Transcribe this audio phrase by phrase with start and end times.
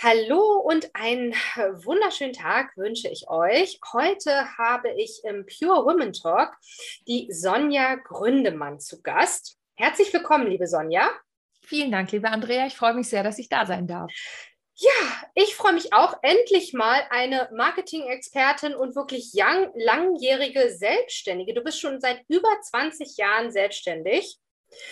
[0.00, 3.80] Hallo und einen wunderschönen Tag wünsche ich euch.
[3.92, 6.56] Heute habe ich im Pure Women Talk
[7.08, 9.56] die Sonja Gründemann zu Gast.
[9.74, 11.10] Herzlich willkommen, liebe Sonja.
[11.62, 12.68] Vielen Dank, liebe Andrea.
[12.68, 14.12] Ich freue mich sehr, dass ich da sein darf.
[14.76, 21.54] Ja, ich freue mich auch, endlich mal eine Marketing-Expertin und wirklich young, langjährige Selbstständige.
[21.54, 24.38] Du bist schon seit über 20 Jahren selbstständig.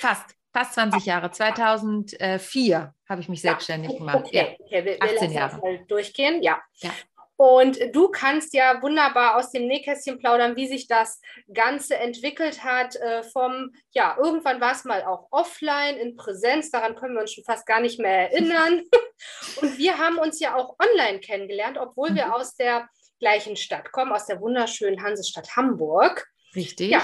[0.00, 0.34] Fast.
[0.56, 1.30] Fast 20 Jahre.
[1.30, 4.24] 2004 habe ich mich selbstständig ja, gemacht.
[4.24, 4.84] Okay, okay.
[4.86, 5.58] Wir, 18 wir Jahre.
[5.58, 6.42] Mal durchgehen.
[6.42, 6.62] Ja.
[6.76, 6.90] ja.
[7.36, 11.20] Und du kannst ja wunderbar aus dem Nähkästchen plaudern, wie sich das
[11.52, 12.96] Ganze entwickelt hat.
[12.96, 17.34] Äh, vom, ja, irgendwann war es mal auch offline, in Präsenz, daran können wir uns
[17.34, 18.82] schon fast gar nicht mehr erinnern.
[19.60, 22.16] Und wir haben uns ja auch online kennengelernt, obwohl mhm.
[22.16, 22.88] wir aus der
[23.20, 26.26] gleichen Stadt kommen, aus der wunderschönen Hansestadt Hamburg.
[26.54, 26.92] Richtig.
[26.92, 27.02] Ja,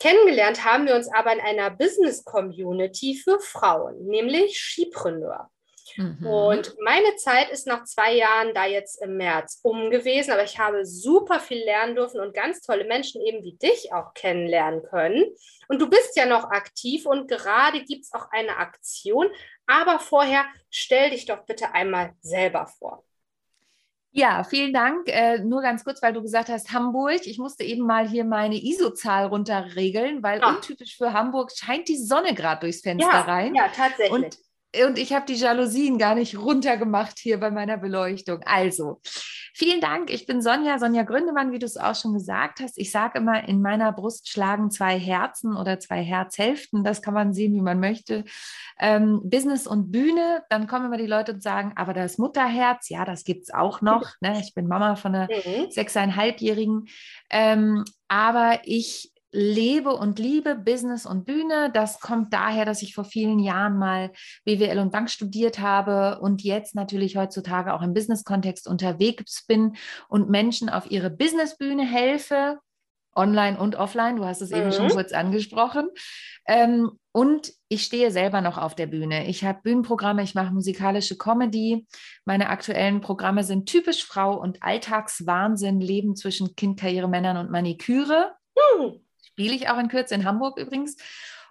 [0.00, 5.50] Kennengelernt haben wir uns aber in einer Business-Community für Frauen, nämlich Skipreneur.
[5.96, 6.26] Mhm.
[6.26, 10.58] Und meine Zeit ist nach zwei Jahren da jetzt im März um gewesen, aber ich
[10.58, 15.24] habe super viel lernen dürfen und ganz tolle Menschen eben wie dich auch kennenlernen können.
[15.68, 19.28] Und du bist ja noch aktiv und gerade gibt es auch eine Aktion.
[19.66, 23.04] Aber vorher stell dich doch bitte einmal selber vor.
[24.16, 25.08] Ja, vielen Dank.
[25.08, 27.26] Äh, nur ganz kurz, weil du gesagt hast, Hamburg.
[27.26, 30.50] Ich musste eben mal hier meine ISO-Zahl runterregeln, weil ja.
[30.50, 33.56] untypisch für Hamburg scheint die Sonne gerade durchs Fenster ja, rein.
[33.56, 34.12] Ja, tatsächlich.
[34.12, 34.38] Und
[34.82, 38.40] und ich habe die Jalousien gar nicht runtergemacht hier bei meiner Beleuchtung.
[38.44, 39.00] Also,
[39.54, 40.10] vielen Dank.
[40.10, 42.76] Ich bin Sonja, Sonja Gründemann, wie du es auch schon gesagt hast.
[42.76, 46.82] Ich sage immer, in meiner Brust schlagen zwei Herzen oder zwei Herzhälften.
[46.84, 48.24] Das kann man sehen, wie man möchte.
[48.78, 50.42] Ähm, Business und Bühne.
[50.50, 53.80] Dann kommen immer die Leute und sagen, aber das Mutterherz, ja, das gibt es auch
[53.80, 54.14] noch.
[54.20, 54.40] Ne?
[54.40, 55.70] Ich bin Mama von einer mhm.
[55.70, 56.88] sechseinhalbjährigen.
[57.30, 61.70] Ähm, aber ich lebe und liebe Business und Bühne.
[61.74, 64.12] Das kommt daher, dass ich vor vielen Jahren mal
[64.44, 69.76] BWL und Bank studiert habe und jetzt natürlich heutzutage auch im Business-Kontext unterwegs bin
[70.08, 72.60] und Menschen auf ihre Businessbühne helfe,
[73.16, 74.16] online und offline.
[74.16, 74.56] Du hast es mhm.
[74.56, 74.92] eben schon mhm.
[74.92, 75.88] kurz angesprochen.
[76.46, 79.26] Ähm, und ich stehe selber noch auf der Bühne.
[79.28, 81.86] Ich habe Bühnenprogramme, ich mache musikalische Comedy.
[82.24, 88.32] Meine aktuellen Programme sind typisch Frau und Alltagswahnsinn, Leben zwischen Kind, Karriere, Männern und Maniküre.
[88.78, 89.03] Mhm
[89.34, 90.96] spiele ich auch in Kürze in Hamburg übrigens.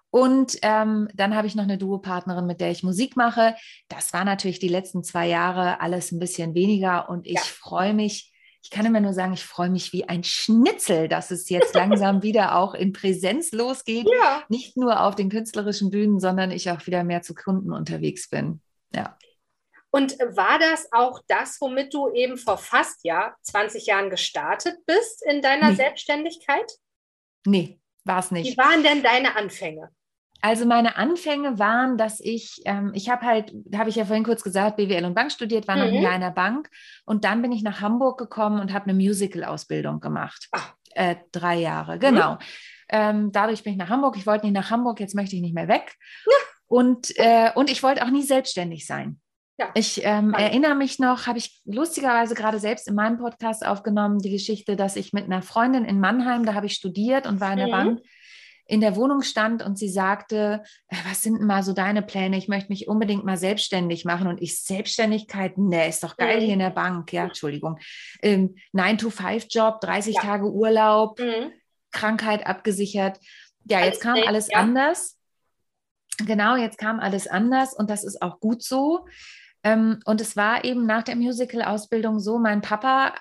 [0.09, 3.55] Und ähm, dann habe ich noch eine Duopartnerin, mit der ich Musik mache.
[3.89, 7.41] Das war natürlich die letzten zwei Jahre alles ein bisschen weniger und ich ja.
[7.41, 8.31] freue mich.
[8.61, 12.23] Ich kann immer nur sagen, ich freue mich wie ein Schnitzel, dass es jetzt langsam
[12.23, 14.07] wieder auch in Präsenz losgeht.
[14.09, 14.43] Ja.
[14.47, 18.61] Nicht nur auf den künstlerischen Bühnen, sondern ich auch wieder mehr zu Kunden unterwegs bin.
[18.95, 19.17] Ja.
[19.89, 25.23] Und war das auch das, womit du eben vor fast ja 20 Jahren gestartet bist
[25.25, 25.75] in deiner nee.
[25.75, 26.71] Selbstständigkeit?
[27.45, 28.53] Nee, war es nicht.
[28.53, 29.89] Wie waren denn deine Anfänge?
[30.41, 34.43] Also meine Anfänge waren, dass ich, ähm, ich habe halt, habe ich ja vorhin kurz
[34.43, 36.01] gesagt, BWL und Bank studiert, war mhm.
[36.01, 36.69] noch in der Bank
[37.05, 40.49] und dann bin ich nach Hamburg gekommen und habe eine Musical-Ausbildung gemacht.
[40.95, 42.33] Äh, drei Jahre, genau.
[42.33, 42.39] Mhm.
[42.89, 44.17] Ähm, dadurch bin ich nach Hamburg.
[44.17, 45.95] Ich wollte nicht nach Hamburg, jetzt möchte ich nicht mehr weg.
[46.25, 46.37] Ja.
[46.67, 49.21] Und, äh, und ich wollte auch nie selbstständig sein.
[49.63, 49.71] Ja.
[49.73, 54.31] Ich ähm, erinnere mich noch, habe ich lustigerweise gerade selbst in meinem Podcast aufgenommen, die
[54.31, 57.57] Geschichte, dass ich mit einer Freundin in Mannheim, da habe ich studiert und war in
[57.57, 57.71] der mhm.
[57.71, 57.99] Bank,
[58.65, 62.37] in der Wohnung stand und sie sagte, äh, was sind denn mal so deine Pläne?
[62.37, 64.27] Ich möchte mich unbedingt mal selbstständig machen.
[64.27, 66.43] Und ich, Selbstständigkeit, ne, ist doch geil mhm.
[66.43, 67.11] hier in der Bank.
[67.11, 67.79] Ja, Entschuldigung.
[68.21, 70.21] Ähm, 9-to-5-Job, 30 ja.
[70.21, 71.51] Tage Urlaub, mhm.
[71.91, 73.19] Krankheit abgesichert.
[73.65, 74.59] Ja, jetzt kam alles ja.
[74.59, 75.17] anders.
[76.17, 79.05] genau, jetzt kam alles anders und das ist auch gut so.
[79.63, 83.13] Ähm, und es war eben nach der Musical-Ausbildung so, mein Papa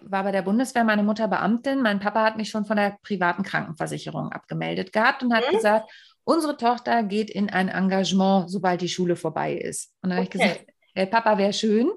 [0.00, 1.82] war bei der Bundeswehr, meine Mutter Beamtin.
[1.82, 5.56] Mein Papa hat mich schon von der privaten Krankenversicherung abgemeldet gehabt und hat mhm.
[5.56, 5.90] gesagt,
[6.24, 9.94] unsere Tochter geht in ein Engagement, sobald die Schule vorbei ist.
[10.02, 10.38] Und dann okay.
[10.38, 11.90] habe ich gesagt, hey, Papa wäre schön,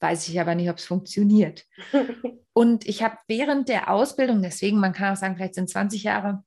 [0.00, 1.64] weiß ich aber nicht, ob es funktioniert.
[2.52, 6.42] und ich habe während der Ausbildung, deswegen, man kann auch sagen, vielleicht sind 20 Jahre,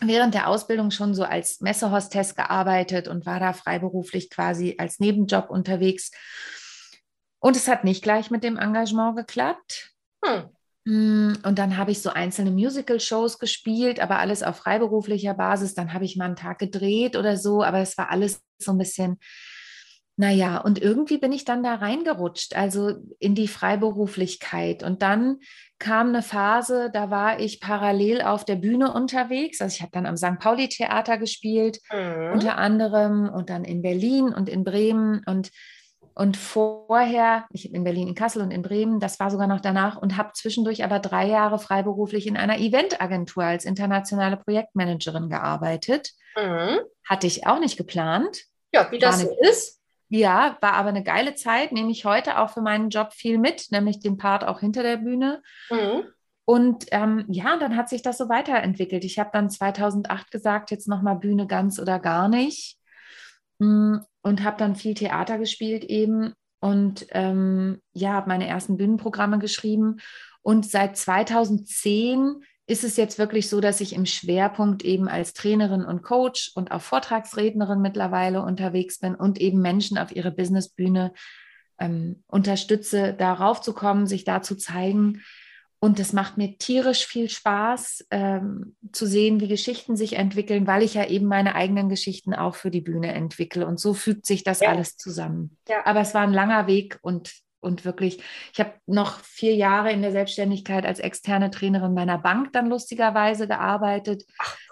[0.00, 5.50] während der Ausbildung schon so als Messehostess gearbeitet und war da freiberuflich quasi als Nebenjob
[5.50, 6.10] unterwegs.
[7.38, 9.92] Und es hat nicht gleich mit dem Engagement geklappt.
[10.24, 10.50] Hm.
[10.84, 15.74] Mm, und dann habe ich so einzelne Musical-Shows gespielt, aber alles auf freiberuflicher Basis.
[15.74, 18.78] Dann habe ich mal einen Tag gedreht oder so, aber es war alles so ein
[18.78, 19.18] bisschen,
[20.18, 24.82] naja, und irgendwie bin ich dann da reingerutscht, also in die Freiberuflichkeit.
[24.82, 25.40] Und dann
[25.78, 29.60] kam eine Phase, da war ich parallel auf der Bühne unterwegs.
[29.60, 30.38] Also ich habe dann am St.
[30.38, 32.32] Pauli-Theater gespielt, mhm.
[32.32, 35.22] unter anderem, und dann in Berlin und in Bremen.
[35.26, 35.50] Und
[36.18, 40.00] und vorher, ich in Berlin, in Kassel und in Bremen, das war sogar noch danach
[40.00, 46.12] und habe zwischendurch aber drei Jahre freiberuflich in einer Eventagentur als internationale Projektmanagerin gearbeitet.
[46.34, 46.78] Mhm.
[47.04, 48.44] Hatte ich auch nicht geplant.
[48.72, 49.76] Ja, wie das eine, so ist.
[50.08, 53.66] Ja, war aber eine geile Zeit, nehme ich heute auch für meinen Job viel mit,
[53.70, 55.42] nämlich den Part auch hinter der Bühne.
[55.70, 56.04] Mhm.
[56.44, 59.04] Und ähm, ja, dann hat sich das so weiterentwickelt.
[59.04, 62.78] Ich habe dann 2008 gesagt, jetzt nochmal Bühne ganz oder gar nicht.
[63.58, 69.38] Mm, und habe dann viel Theater gespielt eben und ähm, ja, habe meine ersten Bühnenprogramme
[69.38, 69.96] geschrieben.
[70.42, 75.84] Und seit 2010 ist es jetzt wirklich so, dass ich im Schwerpunkt eben als Trainerin
[75.84, 81.12] und Coach und auch Vortragsrednerin mittlerweile unterwegs bin und eben Menschen auf ihre Businessbühne
[81.78, 85.22] ähm, unterstütze, darauf zu kommen, sich da zu zeigen
[85.78, 90.82] und es macht mir tierisch viel Spaß ähm, zu sehen, wie Geschichten sich entwickeln, weil
[90.82, 93.66] ich ja eben meine eigenen Geschichten auch für die Bühne entwickle.
[93.66, 94.70] Und so fügt sich das ja.
[94.70, 95.58] alles zusammen.
[95.68, 95.84] Ja.
[95.84, 97.34] Aber es war ein langer Weg und,
[97.66, 98.22] und wirklich,
[98.52, 103.46] ich habe noch vier Jahre in der Selbstständigkeit als externe Trainerin meiner Bank dann lustigerweise
[103.46, 104.24] gearbeitet.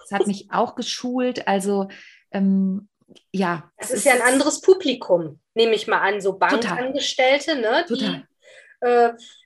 [0.02, 1.46] Das hat mich auch geschult.
[1.46, 1.88] Also
[2.31, 2.88] ähm,
[3.32, 3.70] ja.
[3.79, 7.85] Das ist, ist ja ein anderes Publikum, nehme ich mal an, so Bankangestellte, ne?
[7.88, 8.23] Die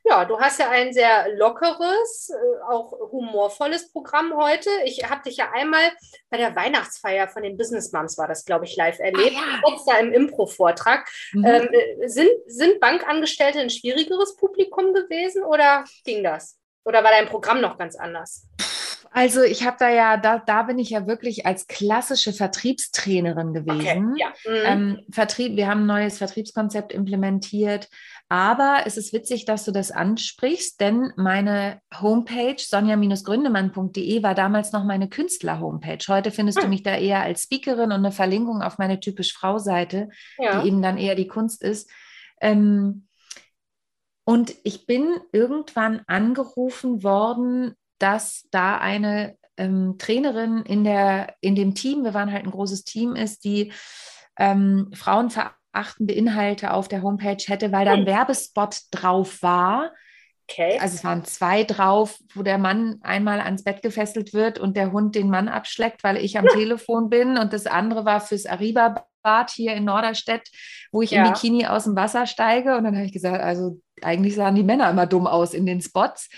[0.05, 4.70] ja, du hast ja ein sehr lockeres, äh, auch humorvolles Programm heute.
[4.85, 5.90] Ich habe dich ja einmal
[6.31, 9.37] bei der Weihnachtsfeier von den Business Moms, war das, glaube ich, live erlebt.
[9.37, 9.76] Ah, ja.
[9.87, 11.08] Da im Impro-Vortrag.
[11.32, 11.44] Mhm.
[11.44, 16.58] Ähm, äh, sind, sind Bankangestellte ein schwierigeres Publikum gewesen oder ging das?
[16.85, 18.46] Oder war dein Programm noch ganz anders?
[19.10, 24.12] Also ich habe da ja, da, da bin ich ja wirklich als klassische Vertriebstrainerin gewesen.
[24.12, 24.28] Okay, ja.
[24.44, 24.62] mhm.
[24.64, 27.88] ähm, Vertrieb, wir haben ein neues Vertriebskonzept implementiert.
[28.28, 34.84] Aber es ist witzig, dass du das ansprichst, denn meine Homepage sonja-gründemann.de war damals noch
[34.84, 36.04] meine Künstler-Homepage.
[36.08, 36.64] Heute findest hm.
[36.64, 40.61] du mich da eher als Speakerin und eine Verlinkung auf meine typisch Frau-Seite, ja.
[40.61, 41.90] die eben dann eher die Kunst ist.
[42.40, 43.09] Ähm,
[44.28, 51.75] und ich bin irgendwann angerufen worden, dass da eine ähm, Trainerin in, der, in dem
[51.75, 53.73] Team, wir waren halt ein großes Team, ist, die
[54.38, 58.07] ähm, Frauen verachtende Inhalte auf der Homepage hätte, weil da ein hm.
[58.07, 59.93] Werbespot drauf war.
[60.50, 60.78] Okay.
[60.81, 64.93] Also es waren zwei drauf, wo der Mann einmal ans Bett gefesselt wird und der
[64.93, 66.47] Hund den Mann abschleckt, weil ich am.
[66.47, 67.37] Telefon bin.
[67.37, 70.49] Und das andere war fürs Arriba-Bad hier in Norderstedt,
[70.90, 71.26] wo ich ja.
[71.26, 72.78] im Bikini aus dem Wasser steige.
[72.78, 75.83] Und dann habe ich gesagt, also eigentlich sahen die Männer immer dumm aus in den
[75.83, 76.31] Spots.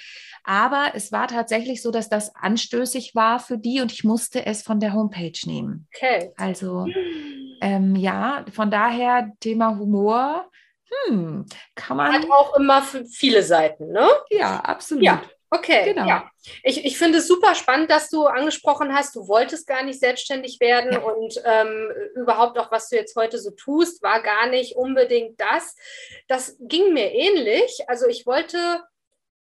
[0.45, 4.63] Aber es war tatsächlich so, dass das anstößig war für die und ich musste es
[4.63, 5.89] von der Homepage nehmen.
[5.95, 6.33] Okay.
[6.37, 6.87] Also
[7.61, 10.51] ähm, ja, von daher Thema Humor,
[11.07, 12.13] hm, kann man.
[12.13, 14.09] Hat auch immer viele Seiten, ne?
[14.31, 15.05] Ja, absolut.
[15.05, 15.23] Ja.
[15.53, 16.07] Okay, genau.
[16.07, 16.31] Ja.
[16.63, 20.61] Ich, ich finde es super spannend, dass du angesprochen hast, du wolltest gar nicht selbstständig
[20.61, 21.01] werden ja.
[21.01, 25.75] und ähm, überhaupt auch, was du jetzt heute so tust, war gar nicht unbedingt das.
[26.29, 27.81] Das ging mir ähnlich.
[27.89, 28.85] Also ich wollte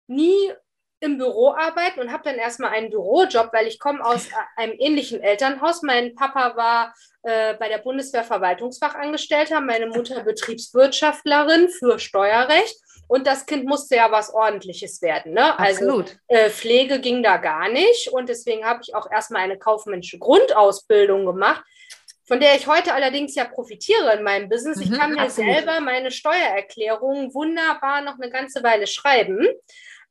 [0.06, 0.52] nie
[1.00, 5.20] im Büro arbeiten und habe dann erstmal einen Bürojob, weil ich komme aus einem ähnlichen
[5.20, 5.82] Elternhaus.
[5.82, 12.76] Mein Papa war äh, bei der Bundeswehr Verwaltungsfachangestellter, meine Mutter Betriebswirtschaftlerin für Steuerrecht.
[13.08, 15.34] Und das Kind musste ja was Ordentliches werden.
[15.34, 15.56] Ne?
[15.58, 18.08] Also äh, Pflege ging da gar nicht.
[18.08, 21.64] Und deswegen habe ich auch erstmal eine kaufmännische Grundausbildung gemacht,
[22.26, 24.80] von der ich heute allerdings ja profitiere in meinem Business.
[24.80, 25.54] ich mhm, kann mir absolut.
[25.54, 29.46] selber meine Steuererklärung wunderbar noch eine ganze Weile schreiben.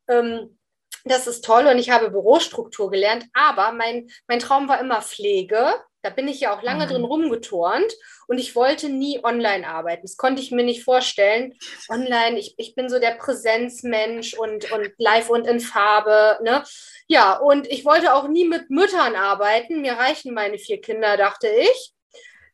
[0.07, 0.57] Ähm,
[1.05, 5.75] das ist toll und ich habe Bürostruktur gelernt, aber mein, mein Traum war immer Pflege.
[6.01, 6.89] Da bin ich ja auch lange mhm.
[6.89, 7.93] drin rumgeturnt
[8.27, 10.03] und ich wollte nie online arbeiten.
[10.03, 11.57] Das konnte ich mir nicht vorstellen.
[11.89, 16.39] Online, ich, ich bin so der Präsenzmensch und, und live und in Farbe.
[16.43, 16.63] Ne?
[17.07, 19.81] Ja, und ich wollte auch nie mit Müttern arbeiten.
[19.81, 21.93] Mir reichen meine vier Kinder, dachte ich.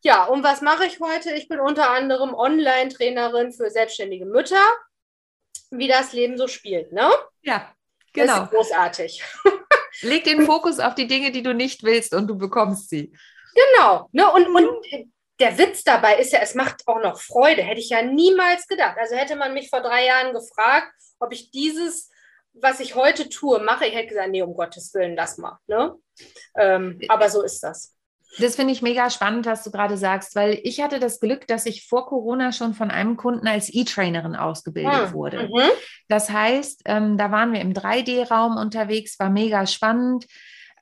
[0.04, 1.34] Ja, und was mache ich heute?
[1.34, 4.64] Ich bin unter anderem Online-Trainerin für selbstständige Mütter,
[5.70, 7.10] wie das Leben so spielt, ne?
[7.44, 7.74] Ja,
[8.14, 8.36] genau.
[8.36, 9.24] Das ist großartig.
[10.02, 13.14] Leg den Fokus auf die Dinge, die du nicht willst und du bekommst sie.
[13.54, 14.10] Genau.
[14.12, 14.32] Ne?
[14.32, 14.86] Und, und
[15.40, 17.62] der Witz dabei ist ja, es macht auch noch Freude.
[17.62, 18.98] Hätte ich ja niemals gedacht.
[18.98, 22.10] Also hätte man mich vor drei Jahren gefragt, ob ich dieses,
[22.54, 25.60] was ich heute tue, mache, ich hätte gesagt, nee, um Gottes Willen, lass mal.
[25.68, 25.96] Ne?
[26.56, 27.96] Ähm, aber so ist das.
[28.40, 31.66] Das finde ich mega spannend, was du gerade sagst, weil ich hatte das Glück, dass
[31.66, 35.14] ich vor Corona schon von einem Kunden als E-Trainerin ausgebildet hm.
[35.14, 35.50] wurde.
[35.50, 35.70] Mhm.
[36.08, 40.28] Das heißt, ähm, da waren wir im 3D-Raum unterwegs, war mega spannend.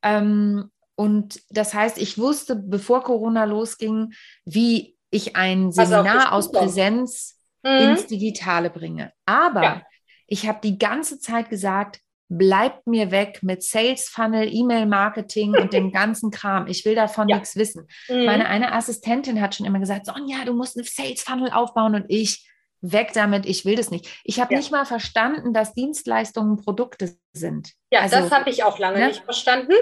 [0.03, 4.13] Ähm, und das heißt, ich wusste, bevor Corona losging,
[4.45, 7.69] wie ich ein Seminar aus Präsenz mhm.
[7.71, 9.11] ins Digitale bringe.
[9.25, 9.81] Aber ja.
[10.27, 15.91] ich habe die ganze Zeit gesagt, bleibt mir weg mit Sales Funnel, E-Mail-Marketing und dem
[15.91, 16.67] ganzen Kram.
[16.67, 17.37] Ich will davon ja.
[17.37, 17.87] nichts wissen.
[18.07, 18.25] Mhm.
[18.25, 22.05] Meine eine Assistentin hat schon immer gesagt, Sonja, du musst einen Sales Funnel aufbauen und
[22.07, 22.47] ich
[22.81, 24.07] weg damit, ich will das nicht.
[24.23, 24.59] Ich habe ja.
[24.59, 27.73] nicht mal verstanden, dass Dienstleistungen Produkte sind.
[27.91, 29.07] Ja, also, das habe ich auch lange ne?
[29.07, 29.73] nicht verstanden.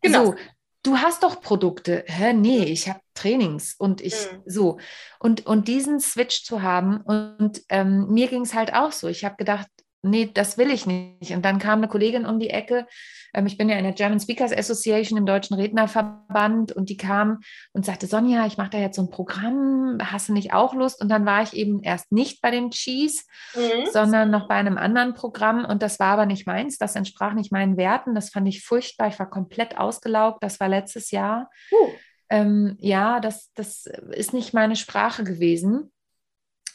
[0.00, 0.26] Genau.
[0.26, 0.34] So,
[0.84, 2.04] du hast doch Produkte.
[2.06, 4.42] Hä, nee, ich habe Trainings und ich mhm.
[4.46, 4.78] so.
[5.18, 9.08] Und, und diesen Switch zu haben und ähm, mir ging es halt auch so.
[9.08, 9.66] Ich habe gedacht,
[10.04, 11.32] nee, das will ich nicht.
[11.32, 12.86] Und dann kam eine Kollegin um die Ecke.
[13.32, 17.40] Ähm, ich bin ja in der German Speakers Association im Deutschen Rednerverband und die kam
[17.72, 21.00] und sagte, Sonja, ich mache da jetzt so ein Programm, hast du nicht auch Lust?
[21.00, 23.86] Und dann war ich eben erst nicht bei dem Cheese, mhm.
[23.92, 27.52] sondern noch bei einem anderen Programm und das war aber nicht meins, das entsprach nicht
[27.52, 31.50] meinen Werten, das fand ich furchtbar, ich war komplett ausgelaugt, das war letztes Jahr.
[31.72, 31.88] Uh.
[32.30, 35.92] Ähm, ja, das, das ist nicht meine Sprache gewesen.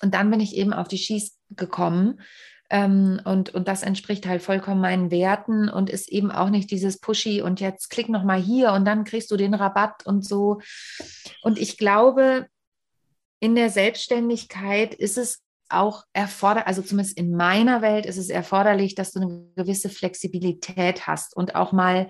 [0.02, 2.22] Und dann bin ich eben auf die Schieß gekommen
[2.70, 7.00] ähm, und, und das entspricht halt vollkommen meinen Werten und ist eben auch nicht dieses
[7.00, 10.60] Pushy und jetzt klick noch mal hier und dann kriegst du den Rabatt und so.
[11.42, 12.48] Und ich glaube,
[13.40, 18.96] in der Selbstständigkeit ist es auch erforderlich, also zumindest in meiner Welt ist es erforderlich,
[18.96, 22.10] dass du eine gewisse Flexibilität hast und auch mal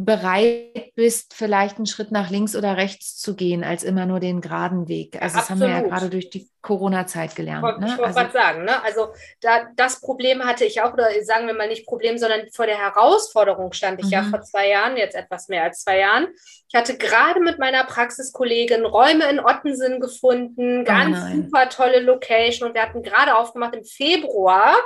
[0.00, 4.40] bereit bist, vielleicht einen Schritt nach links oder rechts zu gehen, als immer nur den
[4.40, 5.20] geraden Weg.
[5.20, 7.66] Also das haben wir ja gerade durch die Corona-Zeit gelernt.
[7.68, 7.86] Ich, ne?
[7.86, 8.82] ich wollte also, gerade sagen, ne?
[8.84, 9.08] also
[9.40, 12.78] da, das Problem hatte ich auch, oder sagen wir mal nicht Problem, sondern vor der
[12.78, 14.12] Herausforderung stand ich mhm.
[14.12, 16.28] ja vor zwei Jahren, jetzt etwas mehr als zwei Jahren.
[16.68, 22.00] Ich hatte gerade mit meiner Praxiskollegin Räume in Ottensen gefunden, oh ganz oh super tolle
[22.00, 24.76] Location und wir hatten gerade aufgemacht im Februar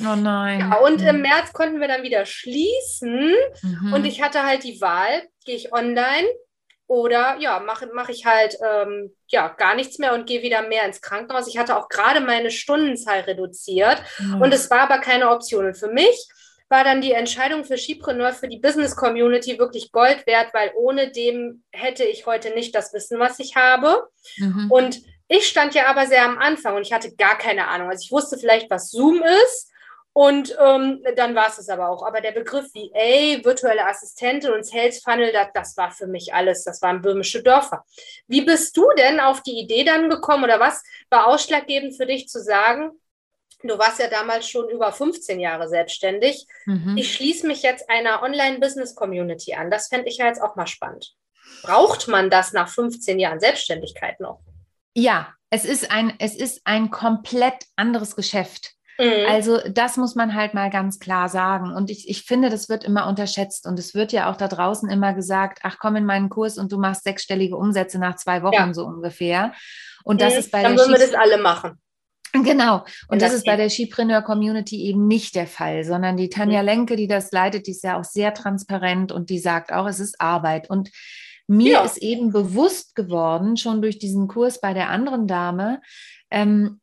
[0.00, 0.60] Oh nein.
[0.60, 1.06] Ja, und mhm.
[1.06, 3.34] im März konnten wir dann wieder schließen.
[3.62, 3.92] Mhm.
[3.92, 6.26] Und ich hatte halt die Wahl, gehe ich online
[6.86, 10.84] oder ja, mache mach ich halt ähm, ja, gar nichts mehr und gehe wieder mehr
[10.84, 11.48] ins Krankenhaus.
[11.48, 14.42] Ich hatte auch gerade meine Stundenzahl reduziert mhm.
[14.42, 15.66] und es war aber keine Option.
[15.66, 16.28] Und für mich
[16.68, 21.10] war dann die Entscheidung für Skipreneur, für die Business Community wirklich Gold wert, weil ohne
[21.10, 24.08] dem hätte ich heute nicht das Wissen, was ich habe.
[24.38, 24.70] Mhm.
[24.70, 27.88] Und ich stand ja aber sehr am Anfang und ich hatte gar keine Ahnung.
[27.88, 29.71] Also ich wusste vielleicht, was Zoom ist.
[30.14, 32.04] Und ähm, dann war es es aber auch.
[32.04, 36.64] Aber der Begriff VA, virtuelle Assistentin und Sales Funnel, das, das war für mich alles.
[36.64, 37.84] Das waren böhmische Dörfer.
[38.26, 42.28] Wie bist du denn auf die Idee dann gekommen oder was war ausschlaggebend für dich
[42.28, 42.90] zu sagen,
[43.62, 46.96] du warst ja damals schon über 15 Jahre selbstständig, mhm.
[46.96, 49.70] ich schließe mich jetzt einer Online-Business-Community an.
[49.70, 51.14] Das fände ich ja jetzt auch mal spannend.
[51.62, 54.40] Braucht man das nach 15 Jahren Selbstständigkeit noch?
[54.94, 58.74] Ja, es ist ein, es ist ein komplett anderes Geschäft.
[59.02, 59.26] Mhm.
[59.28, 61.74] Also das muss man halt mal ganz klar sagen.
[61.74, 63.66] Und ich, ich finde, das wird immer unterschätzt.
[63.66, 66.70] Und es wird ja auch da draußen immer gesagt, ach komm in meinen Kurs und
[66.70, 68.74] du machst sechsstellige Umsätze nach zwei Wochen ja.
[68.74, 69.52] so ungefähr.
[70.04, 70.38] Und das mhm.
[70.38, 71.78] ist bei Dann der würden wir das alle machen.
[72.32, 72.84] Genau.
[73.08, 76.62] Und das, das ist bei der Skipreneur Community eben nicht der Fall, sondern die Tanja
[76.62, 76.66] mhm.
[76.66, 80.00] Lenke, die das leitet, die ist ja auch sehr transparent und die sagt auch, es
[80.00, 80.70] ist Arbeit.
[80.70, 80.90] Und
[81.46, 81.84] mir ja.
[81.84, 85.82] ist eben bewusst geworden, schon durch diesen Kurs bei der anderen Dame,
[86.30, 86.80] ähm,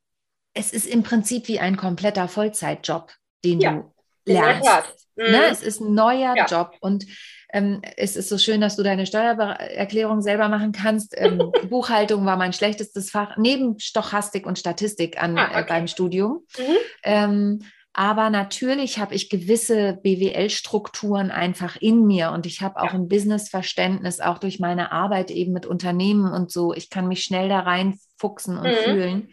[0.53, 3.12] es ist im Prinzip wie ein kompletter Vollzeitjob,
[3.44, 3.94] den ja, du
[4.25, 5.08] lernst.
[5.15, 5.32] Mhm.
[5.32, 5.46] Ne?
[5.51, 6.46] Es ist ein neuer ja.
[6.46, 7.06] Job und
[7.51, 11.15] ähm, es ist so schön, dass du deine Steuererklärung selber machen kannst.
[11.18, 15.62] Ähm, Buchhaltung war mein schlechtestes Fach, neben Stochastik und Statistik an, ah, äh, okay.
[15.62, 16.46] äh, beim Studium.
[16.58, 16.75] Mhm.
[17.03, 17.60] Ähm,
[17.91, 24.20] aber natürlich habe ich gewisse BWL-Strukturen einfach in mir und ich habe auch ein Business-Verständnis,
[24.20, 26.74] auch durch meine Arbeit eben mit Unternehmen und so.
[26.74, 28.84] Ich kann mich schnell da reinfuchsen und mhm.
[28.84, 29.29] fühlen.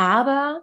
[0.00, 0.62] Aber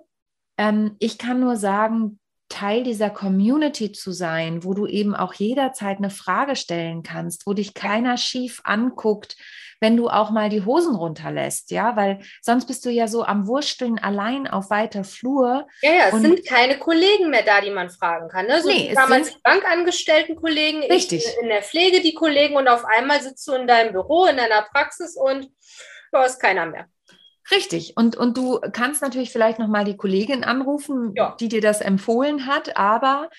[0.58, 6.00] ähm, ich kann nur sagen, Teil dieser Community zu sein, wo du eben auch jederzeit
[6.00, 9.38] eine Frage stellen kannst, wo dich keiner schief anguckt,
[9.80, 13.46] wenn du auch mal die Hosen runterlässt, ja, weil sonst bist du ja so am
[13.46, 15.68] Wursteln allein auf weiter Flur.
[15.84, 18.48] Ja, ja, es sind keine Kollegen mehr da, die man fragen kann.
[18.48, 18.60] Ne?
[18.64, 21.24] So nee, damals die Bankangestellten Kollegen, richtig.
[21.44, 24.64] in der Pflege die Kollegen und auf einmal sitzt du in deinem Büro, in deiner
[24.64, 25.48] Praxis und
[26.12, 26.88] da ist keiner mehr.
[27.52, 27.94] Richtig.
[27.96, 31.36] Und, und du kannst natürlich vielleicht nochmal die Kollegin anrufen, ja.
[31.40, 33.30] die dir das empfohlen hat, aber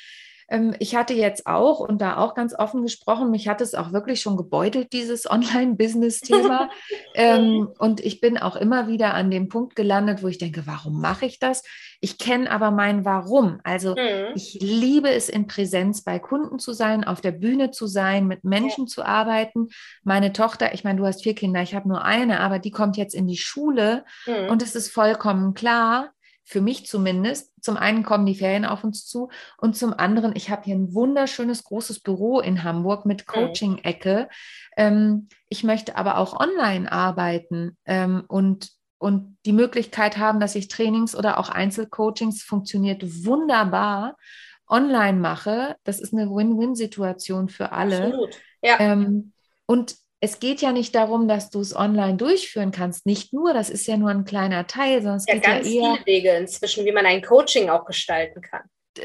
[0.79, 4.23] ich hatte jetzt auch und da auch ganz offen gesprochen, mich hat es auch wirklich
[4.23, 6.71] schon gebeutelt, dieses Online-Business-Thema.
[7.15, 11.01] ähm, und ich bin auch immer wieder an dem Punkt gelandet, wo ich denke, warum
[11.01, 11.63] mache ich das?
[12.01, 13.61] Ich kenne aber mein Warum.
[13.63, 14.33] Also mhm.
[14.35, 18.45] ich liebe es, in Präsenz bei Kunden zu sein, auf der Bühne zu sein, mit
[18.45, 18.89] Menschen ja.
[18.89, 19.69] zu arbeiten.
[20.03, 22.97] Meine Tochter, ich meine, du hast vier Kinder, ich habe nur eine, aber die kommt
[22.97, 24.49] jetzt in die Schule mhm.
[24.49, 26.13] und es ist vollkommen klar,
[26.49, 27.53] für mich zumindest.
[27.63, 29.29] Zum einen kommen die Ferien auf uns zu
[29.59, 33.33] und zum anderen, ich habe hier ein wunderschönes großes Büro in Hamburg mit mhm.
[33.33, 34.31] Coaching-Ecke.
[34.77, 40.69] Ähm, ich möchte aber auch online arbeiten ähm, und, und die Möglichkeit haben, dass ich
[40.69, 44.17] Trainings oder auch Einzelcoachings funktioniert wunderbar
[44.67, 45.77] online mache.
[45.85, 48.07] Das ist eine Win-Win-Situation für alle.
[48.07, 48.41] Absolut.
[48.63, 48.81] Ja.
[48.81, 49.33] Ähm,
[49.67, 53.07] und es geht ja nicht darum, dass du es online durchführen kannst.
[53.07, 55.73] Nicht nur, das ist ja nur ein kleiner Teil, sondern es ja, geht ganz ja
[55.73, 55.95] eher.
[55.95, 58.63] viele Wege inzwischen, wie man ein Coaching auch gestalten kann.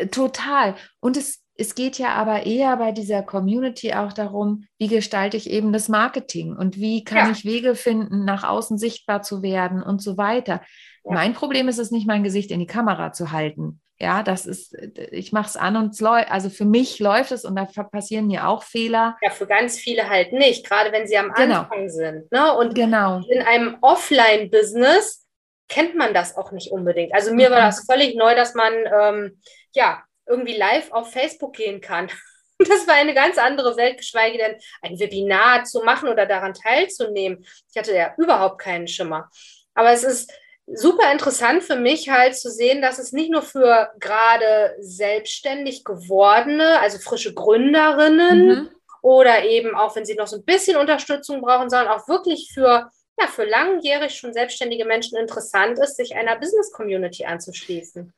[0.09, 0.75] Total.
[0.99, 5.49] Und es, es geht ja aber eher bei dieser Community auch darum, wie gestalte ich
[5.51, 7.31] eben das Marketing und wie kann ja.
[7.31, 10.61] ich Wege finden, nach außen sichtbar zu werden und so weiter.
[11.03, 11.13] Ja.
[11.13, 13.82] Mein Problem ist es nicht, mein Gesicht in die Kamera zu halten.
[14.03, 14.75] Ja, das ist,
[15.11, 18.27] ich mache es an und es läuft, also für mich läuft es und da passieren
[18.27, 19.15] mir auch Fehler.
[19.21, 21.61] Ja, für ganz viele halt nicht, gerade wenn sie am genau.
[21.61, 22.29] Anfang sind.
[22.29, 22.53] Ne?
[22.53, 23.21] Und genau.
[23.29, 25.25] in einem Offline-Business
[25.69, 27.13] kennt man das auch nicht unbedingt.
[27.13, 27.53] Also mir mhm.
[27.53, 29.41] war das völlig neu, dass man ähm,
[29.73, 32.09] ja irgendwie live auf Facebook gehen kann.
[32.59, 37.43] Das war eine ganz andere Welt, geschweige denn ein Webinar zu machen oder daran teilzunehmen.
[37.69, 39.29] Ich hatte ja überhaupt keinen Schimmer.
[39.73, 40.31] Aber es ist
[40.67, 46.79] super interessant für mich halt zu sehen, dass es nicht nur für gerade selbstständig gewordene,
[46.79, 48.69] also frische Gründerinnen mhm.
[49.01, 52.89] oder eben auch, wenn sie noch so ein bisschen Unterstützung brauchen, sondern auch wirklich für,
[53.19, 58.13] ja, für langjährig schon selbstständige Menschen interessant ist, sich einer Business-Community anzuschließen.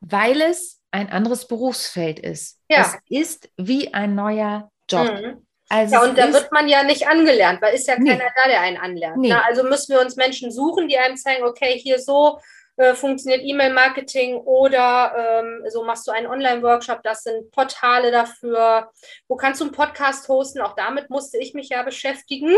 [0.00, 2.60] Weil es ein anderes Berufsfeld ist.
[2.68, 2.80] Ja.
[2.80, 5.12] Es ist wie ein neuer Job.
[5.12, 5.46] Mhm.
[5.68, 8.10] Also ja, und da wird man ja nicht angelernt, weil ist ja nee.
[8.10, 9.16] keiner da, der einen anlernt.
[9.16, 9.30] Nee.
[9.30, 12.38] Na, also müssen wir uns Menschen suchen, die einem zeigen, okay, hier so
[12.76, 18.90] äh, funktioniert E-Mail-Marketing oder ähm, so machst du einen Online-Workshop, das sind Portale dafür.
[19.28, 20.60] Wo kannst du einen Podcast hosten?
[20.60, 22.52] Auch damit musste ich mich ja beschäftigen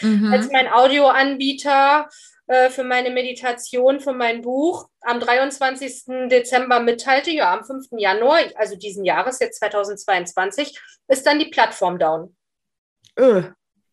[0.00, 0.32] mhm.
[0.32, 2.08] als mein Audioanbieter
[2.46, 6.28] äh, für meine Meditation, für mein Buch am 23.
[6.28, 7.86] Dezember mitteilte, ja, am 5.
[7.98, 12.36] Januar, also diesen Jahres, jetzt 2022, ist dann die Plattform down.
[13.18, 13.42] Öh,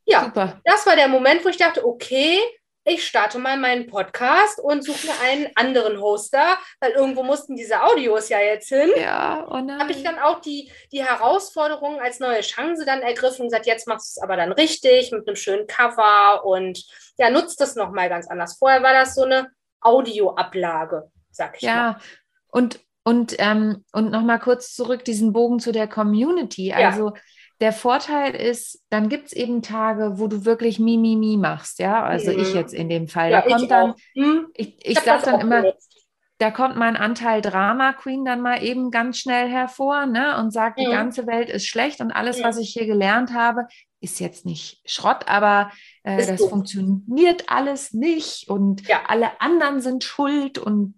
[0.05, 0.59] ja, super.
[0.65, 2.39] das war der Moment, wo ich dachte, okay,
[2.83, 7.83] ich starte mal meinen Podcast und suche mir einen anderen Hoster, weil irgendwo mussten diese
[7.83, 8.89] Audios ja jetzt hin.
[8.97, 9.79] Ja, oh nein.
[9.79, 13.87] Habe ich dann auch die, die Herausforderung als neue Chance dann ergriffen und gesagt, jetzt
[13.87, 16.83] machst du es aber dann richtig mit einem schönen Cover und
[17.17, 18.57] ja, nutzt das nochmal ganz anders.
[18.57, 21.75] Vorher war das so eine Audioablage, sag ich ja.
[21.75, 21.81] mal.
[21.91, 21.99] Ja,
[22.47, 26.73] und, und, ähm, und nochmal kurz zurück, diesen Bogen zu der Community.
[26.73, 27.21] Also ja
[27.61, 31.77] der Vorteil ist, dann gibt es eben Tage, wo du wirklich Mimimi mi, mi machst,
[31.77, 32.03] ja.
[32.03, 32.39] Also mhm.
[32.39, 33.31] ich jetzt in dem Fall.
[33.31, 34.47] Ja, da kommt dann, hm?
[34.55, 36.07] ich, ich, ich sage dann immer, benutzt.
[36.39, 40.39] da kommt mein Anteil Drama Queen dann mal eben ganz schnell hervor, ne?
[40.39, 40.85] Und sagt, mhm.
[40.85, 42.43] die ganze Welt ist schlecht und alles, mhm.
[42.45, 43.67] was ich hier gelernt habe,
[43.99, 45.69] ist jetzt nicht Schrott, aber
[46.01, 46.49] äh, das gut.
[46.49, 49.01] funktioniert alles nicht und ja.
[49.07, 50.95] alle anderen sind schuld und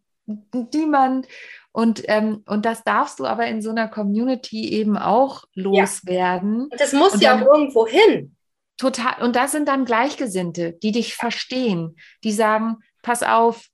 [0.73, 1.27] niemand.
[1.73, 6.67] Und, ähm, und das darfst du aber in so einer Community eben auch loswerden.
[6.71, 6.77] Ja.
[6.77, 8.35] Das muss ja auch irgendwo hin.
[8.77, 9.21] Total.
[9.23, 13.67] Und das sind dann Gleichgesinnte, die dich verstehen, die sagen, pass auf,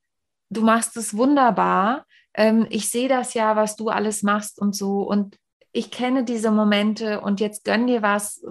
[0.50, 2.06] du machst es wunderbar.
[2.34, 5.02] Ähm, ich sehe das ja, was du alles machst und so.
[5.02, 5.38] Und
[5.72, 8.42] ich kenne diese Momente und jetzt gönn dir was.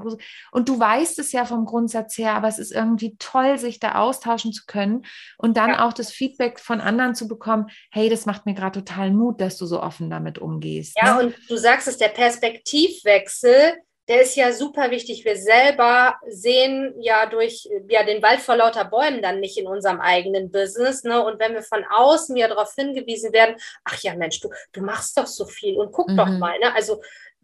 [0.52, 3.96] Und du weißt es ja vom Grundsatz her, aber es ist irgendwie toll, sich da
[3.96, 5.04] austauschen zu können
[5.36, 5.86] und dann ja.
[5.86, 9.56] auch das Feedback von anderen zu bekommen, hey, das macht mir gerade total Mut, dass
[9.56, 10.96] du so offen damit umgehst.
[10.96, 11.26] Ja, ne?
[11.26, 13.74] und du sagst es, der Perspektivwechsel,
[14.08, 15.24] der ist ja super wichtig.
[15.24, 20.00] Wir selber sehen ja durch ja, den Wald vor lauter Bäumen dann nicht in unserem
[20.00, 21.04] eigenen Business.
[21.04, 21.22] Ne?
[21.22, 25.18] Und wenn wir von außen ja darauf hingewiesen werden, ach ja, Mensch, du, du machst
[25.18, 26.16] doch so viel und guck mhm.
[26.16, 26.58] doch mal.
[26.58, 26.74] Ne?
[26.74, 27.02] Also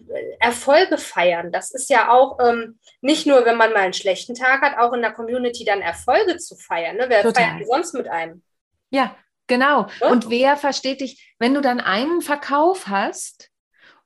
[0.09, 4.35] äh, Erfolge feiern, das ist ja auch ähm, nicht nur, wenn man mal einen schlechten
[4.35, 6.97] Tag hat, auch in der Community dann Erfolge zu feiern.
[6.97, 7.07] Ne?
[7.09, 7.45] Wer Total.
[7.45, 8.43] feiert sonst mit einem?
[8.89, 9.15] Ja,
[9.47, 9.87] genau.
[10.01, 10.09] Ja?
[10.09, 13.51] Und wer versteht dich, wenn du dann einen Verkauf hast,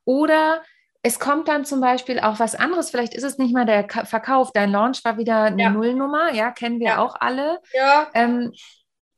[0.08, 0.62] Oder
[1.02, 2.90] es kommt dann zum Beispiel auch was anderes.
[2.90, 4.50] Vielleicht ist es nicht mal der Verkauf.
[4.52, 5.70] Dein Launch war wieder eine ja.
[5.70, 6.98] Nullnummer, ja, kennen wir ja.
[6.98, 7.60] auch alle.
[7.72, 8.08] Ja.
[8.14, 8.52] Ähm,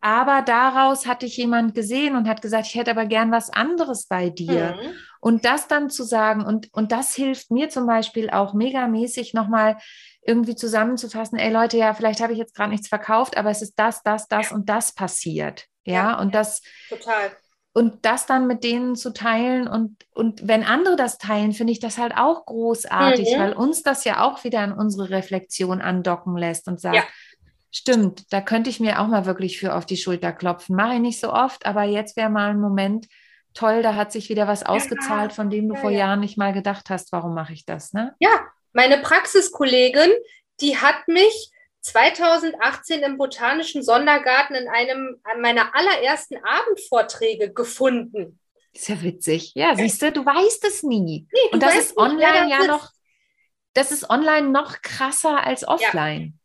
[0.03, 4.07] aber daraus hatte ich jemand gesehen und hat gesagt, ich hätte aber gern was anderes
[4.07, 4.79] bei dir.
[4.81, 4.95] Mhm.
[5.21, 9.77] Und das dann zu sagen, und, und das hilft mir zum Beispiel auch megamäßig nochmal
[10.23, 13.75] irgendwie zusammenzufassen, ey Leute, ja, vielleicht habe ich jetzt gerade nichts verkauft, aber es ist
[13.79, 15.67] das, das, das und das passiert.
[15.85, 16.63] Ja, ja und das.
[16.89, 17.31] Total.
[17.73, 21.79] Und das dann mit denen zu teilen und, und wenn andere das teilen, finde ich
[21.79, 23.41] das halt auch großartig, mhm.
[23.41, 27.05] weil uns das ja auch wieder an unsere Reflexion andocken lässt und sagt, ja.
[27.71, 30.75] stimmt, da könnte ich mir auch mal wirklich für auf die Schulter klopfen.
[30.75, 33.07] Mache ich nicht so oft, aber jetzt wäre mal ein Moment,
[33.55, 35.99] toll, da hat sich wieder was ausgezahlt, von dem du ja, vor ja.
[35.99, 38.15] Jahren nicht mal gedacht hast, warum mache ich das, ne?
[38.19, 38.31] Ja,
[38.73, 40.11] meine Praxiskollegin,
[40.61, 48.39] die hat mich 2018 im Botanischen Sondergarten in einem meiner allerersten Abendvorträge gefunden.
[48.73, 49.53] Ist ja witzig.
[49.55, 51.27] Ja, siehst du, du weißt es nie.
[51.33, 52.91] Nee, Und das ist online nicht, ja noch,
[53.75, 56.23] das ist online noch krasser als offline.
[56.23, 56.40] Ja,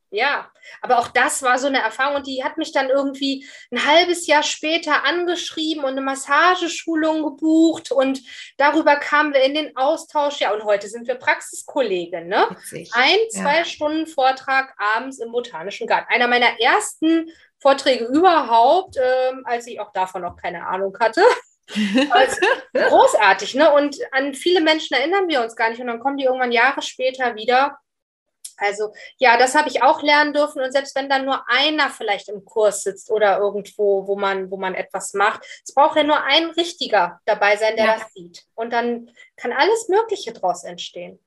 [0.82, 4.28] aber auch das war so eine Erfahrung und die hat mich dann irgendwie ein halbes
[4.28, 8.22] Jahr später angeschrieben und eine Massageschulung gebucht und
[8.58, 10.40] darüber kamen wir in den Austausch.
[10.40, 12.28] Ja, und heute sind wir Praxiskollegen.
[12.28, 12.48] Ne?
[12.50, 12.92] Witzig.
[12.94, 13.66] Ein, zwei ja.
[13.66, 16.14] Stunden Vortrag abends im Botanischen Garten.
[16.14, 21.24] Einer meiner ersten Vorträge überhaupt, ähm, als ich auch davon noch keine Ahnung hatte.
[22.74, 23.72] großartig, ne?
[23.74, 25.82] Und an viele Menschen erinnern wir uns gar nicht.
[25.82, 27.78] Und dann kommen die irgendwann Jahre später wieder
[28.58, 30.62] also ja, das habe ich auch lernen dürfen.
[30.62, 34.58] Und selbst wenn dann nur einer vielleicht im Kurs sitzt oder irgendwo, wo man, wo
[34.58, 37.94] man etwas macht, es braucht ja nur ein richtiger dabei sein, der ja.
[37.98, 38.44] das sieht.
[38.54, 41.20] Und dann kann alles Mögliche daraus entstehen.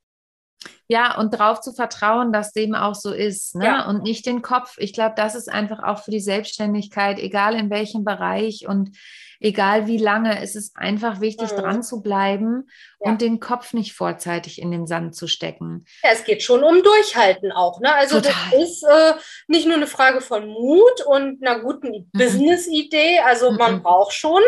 [0.88, 3.66] Ja, und darauf zu vertrauen, dass dem auch so ist, ne?
[3.66, 3.88] Ja.
[3.88, 4.76] Und nicht den Kopf.
[4.78, 8.96] Ich glaube, das ist einfach auch für die Selbstständigkeit, egal in welchem Bereich und
[9.40, 11.56] egal wie lange, es ist einfach wichtig, mhm.
[11.56, 12.68] dran zu bleiben
[13.00, 13.10] ja.
[13.10, 15.84] und den Kopf nicht vorzeitig in den Sand zu stecken.
[16.02, 17.80] Ja, es geht schon um Durchhalten auch.
[17.80, 17.94] Ne?
[17.94, 18.34] Also Total.
[18.50, 19.14] das ist äh,
[19.46, 22.10] nicht nur eine Frage von Mut und einer guten mhm.
[22.12, 23.20] Business-Idee.
[23.20, 23.56] Also mhm.
[23.58, 24.42] man braucht schon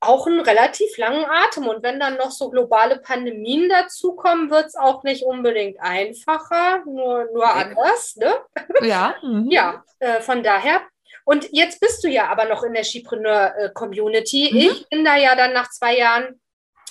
[0.00, 1.68] auch einen relativ langen Atem.
[1.68, 7.28] Und wenn dann noch so globale Pandemien dazukommen, wird es auch nicht unbedingt einfacher, nur,
[7.32, 8.16] nur anders.
[8.16, 8.34] Ne?
[8.82, 9.14] Ja.
[9.22, 9.50] Mhm.
[9.50, 10.80] Ja, äh, von daher
[11.30, 14.50] und jetzt bist du ja aber noch in der Skipreneur-Community.
[14.52, 14.58] Mhm.
[14.58, 16.40] Ich bin da ja dann nach zwei Jahren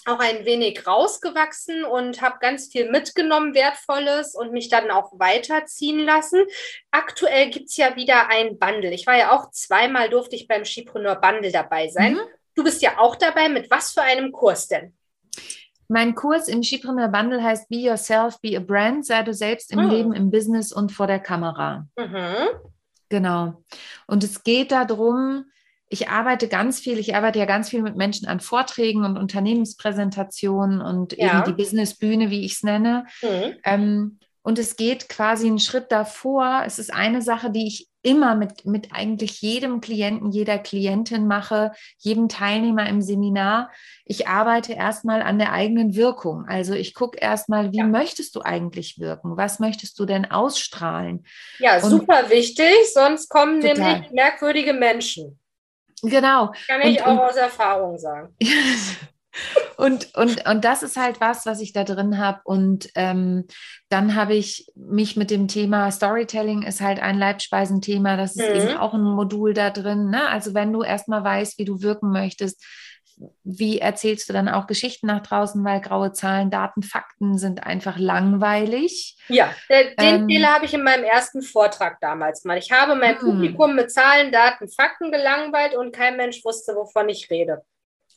[0.06, 6.00] auch ein wenig rausgewachsen und habe ganz viel mitgenommen, wertvolles und mich dann auch weiterziehen
[6.06, 6.46] lassen.
[6.90, 8.94] Aktuell gibt es ja wieder ein Bundle.
[8.94, 12.14] Ich war ja auch zweimal, durfte ich beim Skipreneur Bundle dabei sein.
[12.14, 12.22] Mhm.
[12.56, 13.50] Du bist ja auch dabei.
[13.50, 14.96] Mit was für einem Kurs denn?
[15.90, 19.84] Mein Kurs im Skipreneur Bundle heißt Be Yourself, Be a Brand, sei du selbst im
[19.84, 19.90] mhm.
[19.90, 21.88] Leben, im Business und vor der Kamera.
[21.98, 22.48] Mhm.
[23.10, 23.64] Genau.
[24.08, 25.46] Und es geht darum,
[25.90, 30.82] ich arbeite ganz viel, ich arbeite ja ganz viel mit Menschen an Vorträgen und Unternehmenspräsentationen
[30.82, 31.40] und ja.
[31.40, 33.06] eben die Businessbühne, wie ich es nenne.
[33.22, 33.56] Mhm.
[33.64, 36.64] Ähm, und es geht quasi einen Schritt davor.
[36.66, 41.72] Es ist eine Sache, die ich immer mit, mit eigentlich jedem Klienten, jeder Klientin mache,
[41.98, 43.72] jedem Teilnehmer im Seminar.
[44.06, 46.46] Ich arbeite erstmal an der eigenen Wirkung.
[46.48, 47.86] Also ich gucke erstmal, wie ja.
[47.86, 49.38] möchtest du eigentlich wirken?
[49.38, 51.26] Was möchtest du denn ausstrahlen?
[51.60, 53.94] Ja, Und super wichtig, sonst kommen total.
[53.94, 55.40] nämlich merkwürdige Menschen.
[56.02, 56.54] Genau.
[56.68, 58.36] Kann ich und, auch und, aus Erfahrung sagen.
[59.78, 62.42] Und, und, und das ist halt was, was ich da drin habe.
[62.44, 63.46] Und ähm,
[63.88, 68.18] dann habe ich mich mit dem Thema Storytelling ist halt ein Leibspeisenthema.
[68.18, 68.56] Das ist mhm.
[68.56, 70.10] eben auch ein Modul da drin.
[70.10, 70.28] Ne?
[70.28, 72.64] Also wenn du erstmal weißt, wie du wirken möchtest,
[73.44, 77.98] wie erzählst du dann auch Geschichten nach draußen, weil graue Zahlen, Daten, Fakten sind einfach
[77.98, 79.18] langweilig.
[79.28, 82.58] Ja, den ähm, Fehler habe ich in meinem ersten Vortrag damals mal.
[82.58, 83.20] Ich habe mein hm.
[83.20, 87.64] Publikum mit Zahlen, Daten, Fakten gelangweilt und kein Mensch wusste, wovon ich rede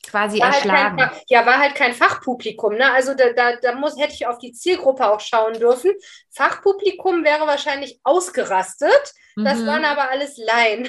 [0.03, 1.01] quasi war erschlagen.
[1.01, 2.75] Halt kein, ja, war halt kein Fachpublikum.
[2.75, 2.93] Ne?
[2.93, 5.93] Also da, da, da muss, hätte ich auf die Zielgruppe auch schauen dürfen.
[6.31, 9.15] Fachpublikum wäre wahrscheinlich ausgerastet.
[9.37, 9.67] Das mhm.
[9.67, 10.89] waren aber alles Laien.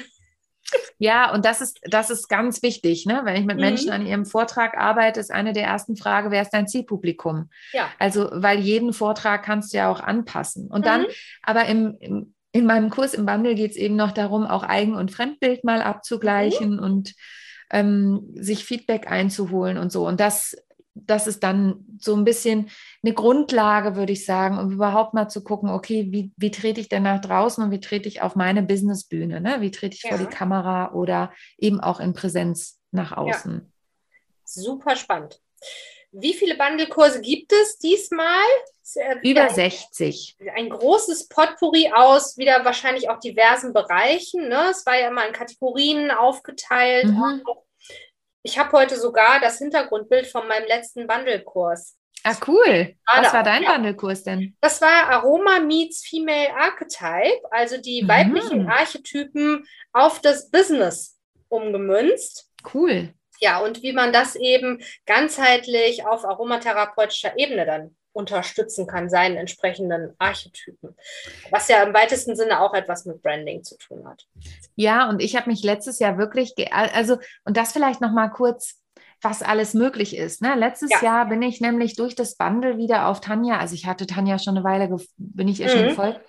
[0.98, 3.06] Ja, und das ist, das ist ganz wichtig.
[3.06, 3.20] Ne?
[3.24, 3.62] Wenn ich mit mhm.
[3.62, 7.50] Menschen an ihrem Vortrag arbeite, ist eine der ersten Fragen, wer ist dein Zielpublikum?
[7.72, 7.88] Ja.
[7.98, 10.68] Also, weil jeden Vortrag kannst du ja auch anpassen.
[10.68, 11.06] Und dann, mhm.
[11.42, 14.96] aber im, im, in meinem Kurs im Wandel geht es eben noch darum, auch Eigen-
[14.96, 16.82] und Fremdbild mal abzugleichen mhm.
[16.82, 17.14] und
[17.74, 20.06] ähm, sich Feedback einzuholen und so.
[20.06, 20.56] Und das,
[20.94, 22.70] das ist dann so ein bisschen
[23.02, 26.88] eine Grundlage, würde ich sagen, um überhaupt mal zu gucken, okay, wie, wie trete ich
[26.88, 29.40] denn nach draußen und wie trete ich auf meine Businessbühne?
[29.40, 29.60] Ne?
[29.60, 30.10] Wie trete ich ja.
[30.10, 33.54] vor die Kamera oder eben auch in Präsenz nach außen?
[33.54, 33.66] Ja.
[34.44, 35.40] Super spannend.
[36.12, 38.44] Wie viele Bundlekurse gibt es diesmal?
[39.22, 40.36] Über 60.
[40.54, 44.48] Ein großes Potpourri aus wieder wahrscheinlich auch diversen Bereichen.
[44.48, 44.68] Ne?
[44.70, 47.06] Es war ja immer in Kategorien aufgeteilt.
[47.06, 47.42] Mhm.
[48.46, 51.96] Ich habe heute sogar das Hintergrundbild von meinem letzten Bundle-Kurs.
[52.24, 52.94] Ah, cool.
[53.06, 53.72] Was war dein ja.
[53.72, 54.54] Bundle-Kurs denn?
[54.60, 58.08] Das war Aroma meets Female Archetype, also die mhm.
[58.08, 62.50] weiblichen Archetypen auf das Business umgemünzt.
[62.72, 63.14] Cool.
[63.40, 70.14] Ja, und wie man das eben ganzheitlich auf aromatherapeutischer Ebene dann unterstützen kann, seinen entsprechenden
[70.18, 70.96] Archetypen.
[71.50, 74.26] Was ja im weitesten Sinne auch etwas mit Branding zu tun hat.
[74.76, 78.80] Ja, und ich habe mich letztes Jahr wirklich, also, und das vielleicht nochmal kurz,
[79.20, 80.42] was alles möglich ist.
[80.42, 80.54] Ne?
[80.54, 81.02] Letztes ja.
[81.02, 84.56] Jahr bin ich nämlich durch das Bundle wieder auf Tanja, also ich hatte Tanja schon
[84.56, 85.70] eine Weile, bin ich ihr mhm.
[85.70, 86.20] schon gefolgt.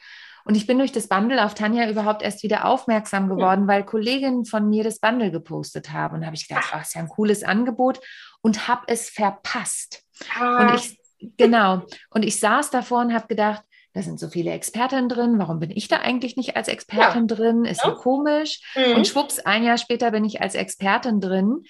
[0.48, 3.67] Und ich bin durch das Bundle auf Tanja überhaupt erst wieder aufmerksam geworden, mhm.
[3.67, 6.15] weil Kolleginnen von mir das Bundle gepostet haben.
[6.15, 8.00] Und da habe ich gedacht, ach, ist ja ein cooles Angebot
[8.41, 10.04] und habe es verpasst.
[10.39, 10.62] Ah.
[10.62, 11.00] Und ich
[11.38, 11.84] Genau.
[12.10, 13.63] Und ich saß davor und habe gedacht,
[13.95, 17.36] da sind so viele Expertinnen drin, warum bin ich da eigentlich nicht als Expertin ja.
[17.36, 17.63] drin?
[17.63, 17.91] Ist ja.
[17.91, 18.60] so komisch.
[18.75, 18.97] Mhm.
[18.97, 21.63] Und schwupps, ein Jahr später bin ich als Expertin drin.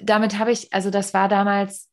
[0.00, 1.90] Damit habe ich, also das war damals,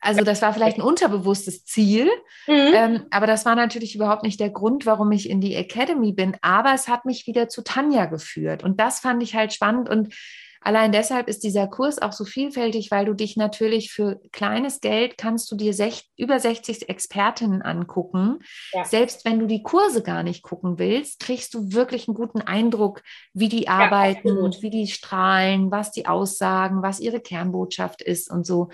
[0.00, 2.10] also das war vielleicht ein unterbewusstes Ziel,
[2.48, 2.72] mhm.
[2.74, 6.36] ähm, aber das war natürlich überhaupt nicht der Grund, warum ich in die Academy bin.
[6.42, 8.64] Aber es hat mich wieder zu Tanja geführt.
[8.64, 10.12] Und das fand ich halt spannend und
[10.60, 15.16] Allein deshalb ist dieser Kurs auch so vielfältig, weil du dich natürlich für kleines Geld
[15.16, 18.40] kannst du dir sech, über 60 Expertinnen angucken.
[18.72, 18.84] Ja.
[18.84, 23.02] Selbst wenn du die Kurse gar nicht gucken willst, kriegst du wirklich einen guten Eindruck,
[23.32, 28.46] wie die arbeiten, ja, wie die strahlen, was die aussagen, was ihre Kernbotschaft ist und
[28.46, 28.70] so.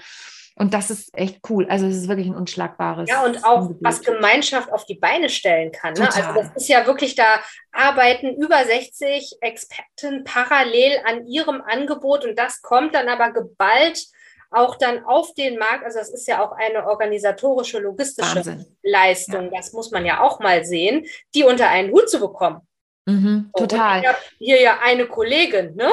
[0.57, 1.67] Und das ist echt cool.
[1.69, 3.11] Also es ist wirklich ein unschlagbares.
[3.11, 3.83] Ja, und auch Angebot.
[3.83, 5.95] was Gemeinschaft auf die Beine stellen kann.
[5.95, 6.07] Ne?
[6.07, 7.41] Also das ist ja wirklich, da
[7.73, 14.07] arbeiten über 60 Experten parallel an ihrem Angebot und das kommt dann aber geballt
[14.55, 15.85] auch dann auf den Markt.
[15.85, 18.65] Also das ist ja auch eine organisatorische, logistische Wahnsinn.
[18.83, 19.47] Leistung.
[19.47, 19.59] Ja.
[19.59, 22.61] Das muss man ja auch mal sehen, die unter einen Hut zu bekommen.
[23.07, 23.97] Mhm, total.
[23.97, 25.91] Und ich habe hier ja eine Kollegin, ne?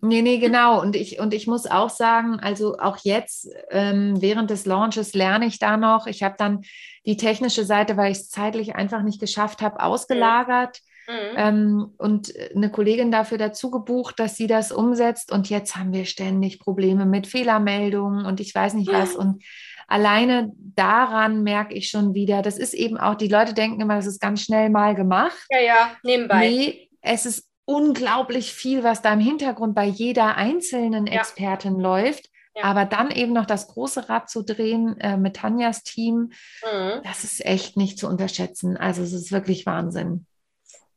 [0.00, 0.80] Nee, nee, genau.
[0.80, 5.46] Und ich, und ich muss auch sagen, also auch jetzt ähm, während des Launches lerne
[5.46, 6.06] ich da noch.
[6.06, 6.62] Ich habe dann
[7.04, 10.80] die technische Seite, weil ich es zeitlich einfach nicht geschafft habe, ausgelagert.
[11.08, 11.36] Mhm.
[11.36, 15.32] Ähm, und eine Kollegin dafür dazu gebucht, dass sie das umsetzt.
[15.32, 19.14] Und jetzt haben wir ständig Probleme mit Fehlermeldungen und ich weiß nicht was.
[19.14, 19.20] Mhm.
[19.20, 19.44] Und
[19.86, 24.06] alleine daran merke ich schon wieder, das ist eben auch, die Leute denken immer, das
[24.06, 25.38] ist ganz schnell mal gemacht.
[25.50, 26.48] Ja, ja, nebenbei.
[26.48, 31.82] Nee, es ist unglaublich viel, was da im Hintergrund bei jeder einzelnen Expertin ja.
[31.82, 32.30] läuft.
[32.54, 32.64] Ja.
[32.64, 37.02] Aber dann eben noch das große Rad zu drehen äh, mit Tanjas Team, mhm.
[37.04, 38.78] das ist echt nicht zu unterschätzen.
[38.78, 40.26] Also es ist wirklich Wahnsinn.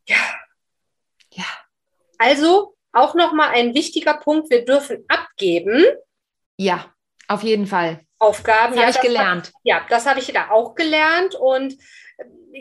[0.08, 0.16] Ja.
[1.34, 1.46] Ja.
[2.18, 5.84] Also auch nochmal ein wichtiger Punkt, wir dürfen abgeben.
[6.58, 6.94] Ja,
[7.28, 8.06] auf jeden Fall.
[8.20, 8.76] Aufgaben.
[8.76, 9.48] Das ja, habe ich gelernt.
[9.48, 11.78] Hab, ja, das habe ich da auch gelernt und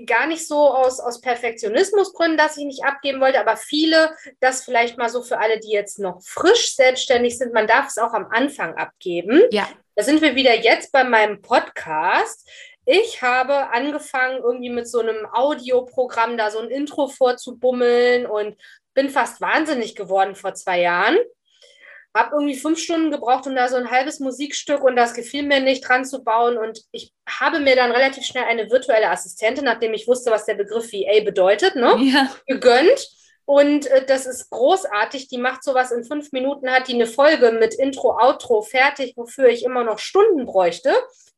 [0.07, 4.99] gar nicht so aus, aus Perfektionismusgründen, dass ich nicht abgeben wollte, aber viele, das vielleicht
[4.99, 8.29] mal so für alle, die jetzt noch frisch selbstständig sind, man darf es auch am
[8.31, 9.43] Anfang abgeben.
[9.51, 9.69] Ja.
[9.97, 12.49] Da sind wir wieder jetzt bei meinem Podcast.
[12.85, 18.57] Ich habe angefangen, irgendwie mit so einem Audioprogramm da so ein Intro vorzubummeln und
[18.95, 21.19] bin fast wahnsinnig geworden vor zwei Jahren
[22.19, 25.61] habe irgendwie fünf Stunden gebraucht, um da so ein halbes Musikstück und das gefiel mir
[25.61, 26.59] nicht dran zu bauen.
[26.59, 30.55] Und ich habe mir dann relativ schnell eine virtuelle Assistentin, nachdem ich wusste, was der
[30.55, 31.95] Begriff VA bedeutet, ne?
[31.99, 32.29] ja.
[32.47, 33.09] gegönnt.
[33.45, 35.29] Und äh, das ist großartig.
[35.29, 39.49] Die macht sowas in fünf Minuten, hat die eine Folge mit Intro, Outro fertig, wofür
[39.49, 40.93] ich immer noch Stunden bräuchte.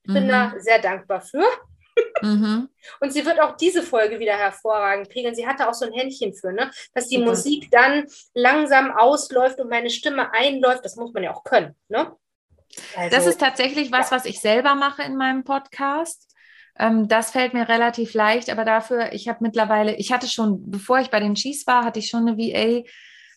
[0.04, 0.28] Ich bin mhm.
[0.28, 1.44] da sehr dankbar für.
[2.22, 2.68] Mhm.
[3.00, 5.34] Und sie wird auch diese Folge wieder hervorragend pegeln.
[5.34, 6.70] Sie hatte auch so ein Händchen für, ne?
[6.94, 7.30] dass die Super.
[7.30, 10.84] Musik dann langsam ausläuft und meine Stimme einläuft.
[10.84, 11.74] Das muss man ja auch können.
[11.88, 12.12] Ne?
[12.96, 14.16] Also, das ist tatsächlich was, ja.
[14.16, 16.30] was ich selber mache in meinem Podcast.
[16.78, 20.98] Ähm, das fällt mir relativ leicht, aber dafür, ich habe mittlerweile, ich hatte schon, bevor
[21.00, 22.84] ich bei den Schieß war, hatte ich schon eine VA,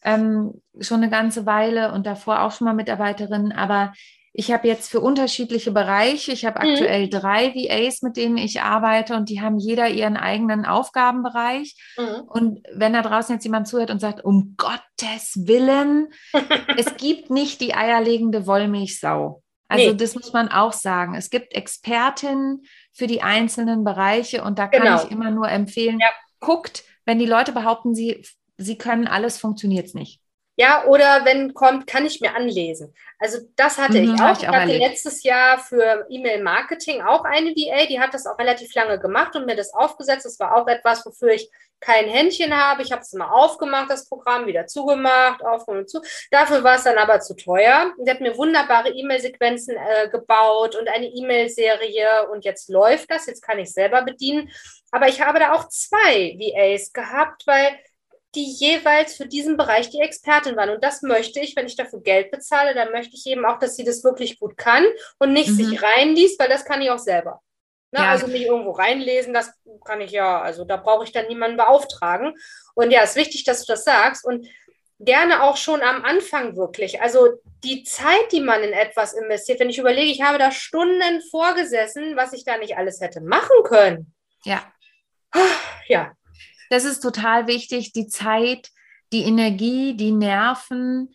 [0.03, 3.93] ähm, schon eine ganze Weile und davor auch schon mal Mitarbeiterin, aber
[4.35, 6.73] ich habe jetzt für unterschiedliche Bereiche, ich habe mhm.
[6.73, 11.75] aktuell drei VAs, mit denen ich arbeite und die haben jeder ihren eigenen Aufgabenbereich.
[11.97, 12.21] Mhm.
[12.27, 16.09] Und wenn da draußen jetzt jemand zuhört und sagt, um Gottes Willen,
[16.77, 19.43] es gibt nicht die eierlegende Wollmilchsau.
[19.67, 19.97] Also nee.
[19.97, 21.13] das muss man auch sagen.
[21.13, 25.03] Es gibt Expertinnen für die einzelnen Bereiche und da kann genau.
[25.03, 26.07] ich immer nur empfehlen, ja.
[26.39, 28.25] guckt, wenn die Leute behaupten, sie,
[28.57, 30.22] sie können alles, funktioniert es nicht.
[30.55, 32.93] Ja, oder wenn kommt, kann ich mir anlesen.
[33.17, 34.33] Also das hatte mhm, ich auch.
[34.33, 38.73] Ich, ich hatte letztes Jahr für E-Mail-Marketing auch eine VA, die hat das auch relativ
[38.75, 40.25] lange gemacht und mir das aufgesetzt.
[40.25, 42.81] Das war auch etwas, wofür ich kein Händchen habe.
[42.81, 46.01] Ich habe es immer aufgemacht, das Programm, wieder zugemacht, aufgemacht und zu.
[46.31, 47.91] Dafür war es dann aber zu teuer.
[47.97, 53.25] Die hat mir wunderbare E-Mail-Sequenzen äh, gebaut und eine E-Mail-Serie und jetzt läuft das.
[53.25, 54.49] Jetzt kann ich selber bedienen.
[54.91, 57.75] Aber ich habe da auch zwei VAs gehabt, weil
[58.35, 60.71] die jeweils für diesen Bereich die Expertin waren.
[60.71, 63.75] Und das möchte ich, wenn ich dafür Geld bezahle, dann möchte ich eben auch, dass
[63.75, 64.85] sie das wirklich gut kann
[65.19, 65.55] und nicht mhm.
[65.55, 67.41] sich reinliest, weil das kann ich auch selber.
[67.91, 67.99] Ne?
[67.99, 68.09] Ja.
[68.09, 69.51] Also mich irgendwo reinlesen, das
[69.85, 72.33] kann ich ja, also da brauche ich dann niemanden beauftragen.
[72.73, 74.47] Und ja, es ist wichtig, dass du das sagst und
[74.99, 77.01] gerne auch schon am Anfang wirklich.
[77.01, 77.29] Also
[77.63, 82.15] die Zeit, die man in etwas investiert, wenn ich überlege, ich habe da Stunden vorgesessen,
[82.15, 84.13] was ich da nicht alles hätte machen können.
[84.43, 84.63] Ja.
[85.87, 86.13] Ja,
[86.73, 88.69] das ist total wichtig, die Zeit,
[89.11, 91.13] die Energie, die Nerven.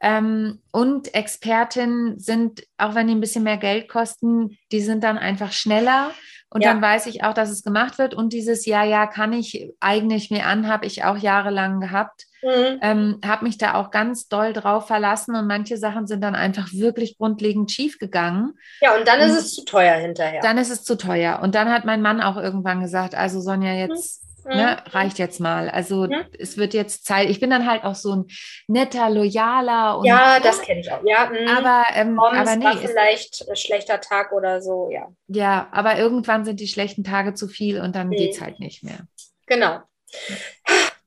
[0.00, 5.18] Ähm, und Expertinnen sind, auch wenn die ein bisschen mehr Geld kosten, die sind dann
[5.18, 6.12] einfach schneller.
[6.50, 6.72] Und ja.
[6.72, 8.14] dann weiß ich auch, dass es gemacht wird.
[8.14, 12.26] Und dieses Ja, ja, kann ich, eigne ich mir an, habe ich auch jahrelang gehabt.
[12.42, 12.78] Mhm.
[12.82, 16.72] Ähm, habe mich da auch ganz doll drauf verlassen und manche Sachen sind dann einfach
[16.72, 18.54] wirklich grundlegend schief gegangen.
[18.80, 20.40] Ja, und dann und ist es zu teuer hinterher.
[20.42, 21.40] Dann ist es zu teuer.
[21.42, 24.90] Und dann hat mein Mann auch irgendwann gesagt, also Sonja, jetzt Ne, mhm.
[24.90, 25.68] reicht jetzt mal.
[25.68, 26.24] Also mhm.
[26.38, 27.30] es wird jetzt Zeit.
[27.30, 28.24] Ich bin dann halt auch so ein
[28.66, 29.98] netter, loyaler.
[29.98, 31.00] Und, ja, das kenne ich auch.
[31.04, 31.58] Ja, mh.
[31.58, 35.08] aber, ähm, aber nee, vielleicht ein schlechter Tag oder so, ja.
[35.28, 38.12] Ja, aber irgendwann sind die schlechten Tage zu viel und dann mhm.
[38.12, 39.00] geht es halt nicht mehr.
[39.46, 39.80] Genau.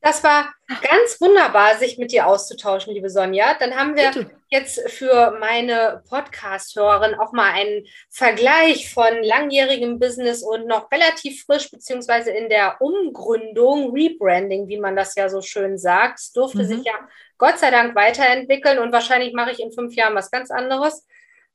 [0.05, 3.55] Das war ganz wunderbar, sich mit dir auszutauschen, liebe Sonja.
[3.59, 10.67] Dann haben wir jetzt für meine Podcast-Hörerin auch mal einen Vergleich von langjährigem Business und
[10.67, 16.19] noch relativ frisch, beziehungsweise in der Umgründung, Rebranding, wie man das ja so schön sagt.
[16.19, 16.67] Es durfte mhm.
[16.67, 16.93] sich ja
[17.39, 21.07] Gott sei Dank weiterentwickeln und wahrscheinlich mache ich in fünf Jahren was ganz anderes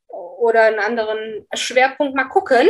[0.09, 2.17] oder einen anderen Schwerpunkt.
[2.17, 2.69] Mal gucken.